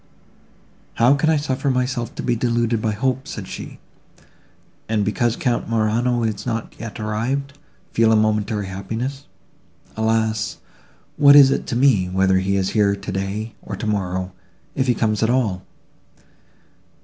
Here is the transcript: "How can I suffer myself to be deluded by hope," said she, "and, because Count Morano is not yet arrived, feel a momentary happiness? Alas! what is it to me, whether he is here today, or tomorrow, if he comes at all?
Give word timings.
"How 0.95 1.13
can 1.13 1.29
I 1.29 1.37
suffer 1.37 1.69
myself 1.69 2.15
to 2.15 2.23
be 2.23 2.35
deluded 2.35 2.81
by 2.81 2.93
hope," 2.93 3.27
said 3.27 3.47
she, 3.47 3.77
"and, 4.89 5.05
because 5.05 5.35
Count 5.35 5.69
Morano 5.69 6.23
is 6.23 6.43
not 6.43 6.73
yet 6.79 6.99
arrived, 6.99 7.59
feel 7.91 8.11
a 8.11 8.15
momentary 8.15 8.65
happiness? 8.65 9.25
Alas! 9.95 10.57
what 11.17 11.35
is 11.35 11.51
it 11.51 11.67
to 11.67 11.75
me, 11.75 12.09
whether 12.09 12.37
he 12.39 12.55
is 12.55 12.69
here 12.71 12.95
today, 12.95 13.53
or 13.61 13.75
tomorrow, 13.75 14.31
if 14.73 14.87
he 14.87 14.95
comes 14.95 15.21
at 15.21 15.29
all? 15.29 15.63